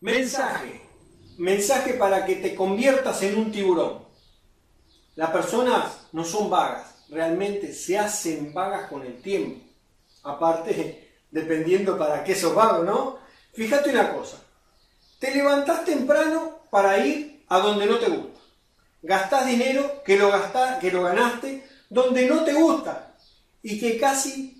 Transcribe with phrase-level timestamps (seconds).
[0.00, 0.80] Mensaje.
[1.38, 4.06] Mensaje para que te conviertas en un tiburón.
[5.16, 9.60] Las personas no son vagas, realmente se hacen vagas con el tiempo.
[10.22, 13.18] Aparte, dependiendo para qué sos vago, ¿no?
[13.52, 14.42] Fíjate una cosa.
[15.18, 18.40] Te levantás temprano para ir a donde no te gusta.
[19.02, 23.14] Gastás dinero que lo, gastás, que lo ganaste donde no te gusta
[23.62, 24.57] y que casi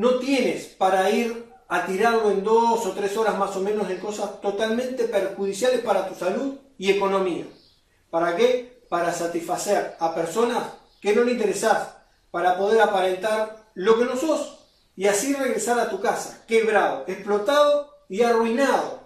[0.00, 3.98] no tienes para ir a tirarlo en dos o tres horas más o menos en
[3.98, 7.44] cosas totalmente perjudiciales para tu salud y economía.
[8.08, 8.82] ¿Para qué?
[8.88, 10.64] Para satisfacer a personas
[11.02, 11.96] que no le interesás,
[12.30, 14.60] para poder aparentar lo que no sos
[14.96, 19.00] y así regresar a tu casa, quebrado, explotado y arruinado.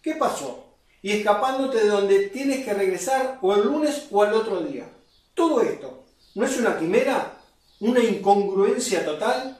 [0.00, 0.76] ¿Qué pasó?
[1.02, 4.88] Y escapándote de donde tienes que regresar o el lunes o al otro día.
[5.34, 6.04] Todo esto,
[6.36, 7.38] ¿no es una quimera?
[7.80, 9.59] ¿Una incongruencia total?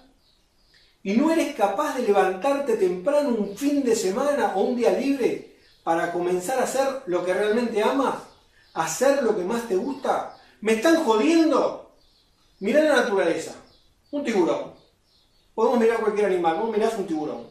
[1.02, 5.56] Y no eres capaz de levantarte temprano un fin de semana o un día libre
[5.82, 8.16] para comenzar a hacer lo que realmente amas,
[8.74, 11.92] hacer lo que más te gusta, ¿me están jodiendo?
[12.60, 13.54] Mirá la naturaleza,
[14.10, 14.74] un tiburón.
[15.54, 17.46] Podemos mirar cualquier animal, ¿cómo mirás un tiburón?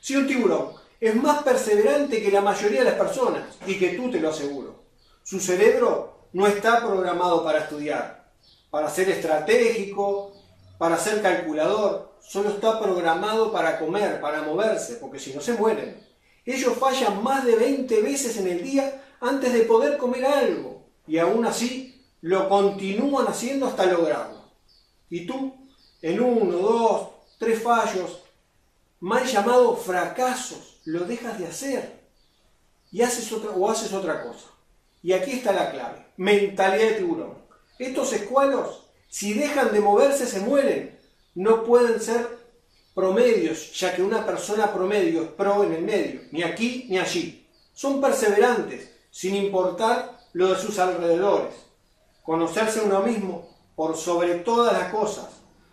[0.00, 4.10] Si un tiburón es más perseverante que la mayoría de las personas, y que tú
[4.10, 4.82] te lo aseguro,
[5.22, 8.32] su cerebro no está programado para estudiar,
[8.70, 10.32] para ser estratégico,
[10.76, 16.06] para ser calculador, solo está programado para comer, para moverse, porque si no se mueren.
[16.44, 21.18] Ellos fallan más de 20 veces en el día antes de poder comer algo, y
[21.18, 24.44] aún así lo continúan haciendo hasta lograrlo.
[25.10, 25.54] Y tú,
[26.02, 28.22] en uno, dos, tres fallos,
[29.00, 32.00] mal llamados fracasos, lo dejas de hacer
[32.90, 34.48] y haces otra, o haces otra cosa.
[35.02, 37.38] Y aquí está la clave, mentalidad de tiburón.
[37.78, 40.97] Estos escualos si dejan de moverse, se mueren.
[41.38, 42.36] No pueden ser
[42.96, 47.48] promedios, ya que una persona promedio es pro en el medio, ni aquí ni allí.
[47.72, 51.54] Son perseverantes, sin importar lo de sus alrededores.
[52.24, 55.26] Conocerse uno mismo por sobre todas las cosas.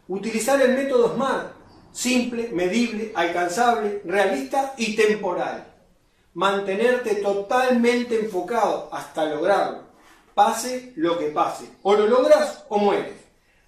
[0.07, 1.53] Utilizar el método SMART,
[1.91, 5.65] simple, medible, alcanzable, realista y temporal.
[6.35, 9.79] Mantenerte totalmente enfocado hasta lograrlo,
[10.35, 11.65] pase lo que pase.
[11.81, 13.15] O lo logras o mueres.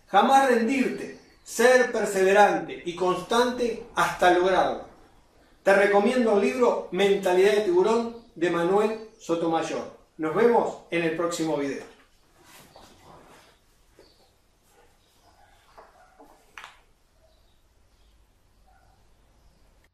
[0.05, 1.16] Jamás rendirte,
[1.47, 4.81] ser perseverante y constante hasta lograrlo.
[5.63, 9.97] Te recomiendo el libro Mentalidad de tiburón de Manuel Sotomayor.
[10.17, 11.96] Nos vemos en el próximo video.